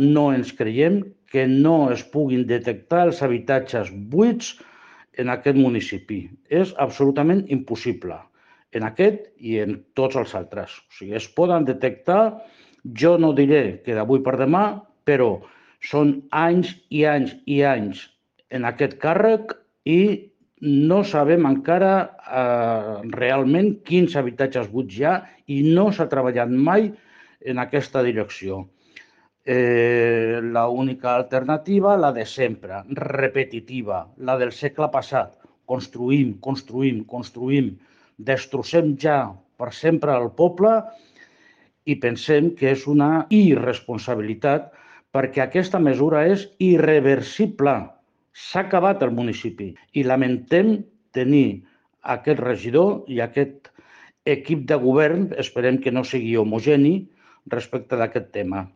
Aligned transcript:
no 0.00 0.30
ens 0.34 0.52
creiem 0.56 1.02
que 1.28 1.44
no 1.50 1.90
es 1.92 2.02
puguin 2.14 2.46
detectar 2.48 3.04
els 3.08 3.20
habitatges 3.24 3.90
buits 4.12 4.54
en 5.18 5.30
aquest 5.34 5.58
municipi. 5.58 6.22
És 6.48 6.72
absolutament 6.78 7.44
impossible 7.52 8.16
en 8.76 8.84
aquest 8.88 9.28
i 9.40 9.58
en 9.62 9.78
tots 9.98 10.16
els 10.20 10.34
altres. 10.38 10.78
O 10.88 10.98
sigui, 10.98 11.16
es 11.18 11.28
poden 11.28 11.66
detectar, 11.68 12.38
jo 12.96 13.16
no 13.20 13.34
diré 13.36 13.80
que 13.84 13.96
d'avui 13.96 14.22
per 14.24 14.36
demà, 14.40 14.64
però 15.08 15.38
són 15.84 16.18
anys 16.34 16.74
i 16.90 17.04
anys 17.08 17.34
i 17.46 17.62
anys 17.64 18.06
en 18.54 18.64
aquest 18.68 18.96
càrrec 19.02 19.54
i 19.88 20.00
no 20.60 21.02
sabem 21.06 21.46
encara 21.46 21.92
eh, 22.04 22.94
realment 23.14 23.76
quins 23.86 24.16
habitatges 24.18 24.70
buits 24.72 24.96
hi 24.98 25.04
ha 25.06 25.14
i 25.46 25.60
no 25.62 25.88
s'ha 25.92 26.08
treballat 26.10 26.50
mai 26.50 26.90
en 27.46 27.62
aquesta 27.62 28.02
direcció. 28.02 28.64
Eh, 29.50 30.40
la 30.42 30.68
única 30.68 31.16
alternativa, 31.16 31.96
la 31.96 32.12
de 32.12 32.26
sempre, 32.26 32.82
repetitiva, 32.90 34.02
la 34.18 34.34
del 34.36 34.52
segle 34.52 34.90
passat. 34.92 35.38
Construïm, 35.72 36.34
construïm, 36.44 36.98
construïm, 37.08 37.70
destrossem 38.30 38.92
ja 39.00 39.16
per 39.56 39.70
sempre 39.72 40.12
el 40.20 40.28
poble 40.42 40.74
i 41.88 41.96
pensem 42.04 42.52
que 42.60 42.74
és 42.74 42.84
una 42.92 43.24
irresponsabilitat 43.32 44.68
perquè 45.16 45.46
aquesta 45.46 45.80
mesura 45.80 46.26
és 46.28 46.44
irreversible. 46.60 47.78
S'ha 48.36 48.68
acabat 48.68 49.00
el 49.08 49.16
municipi 49.16 49.72
i 49.96 50.04
lamentem 50.04 50.74
tenir 51.16 51.62
aquest 52.18 52.44
regidor 52.44 52.98
i 53.08 53.24
aquest 53.24 53.72
equip 54.28 54.68
de 54.68 54.76
govern, 54.88 55.30
esperem 55.40 55.80
que 55.80 55.94
no 56.00 56.04
sigui 56.04 56.36
homogeni, 56.36 56.98
respecte 57.48 57.96
d'aquest 57.96 58.34
tema. 58.36 58.68